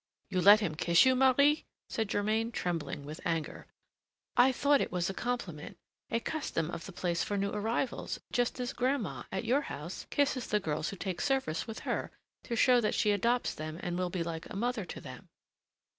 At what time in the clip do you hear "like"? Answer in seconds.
14.23-14.49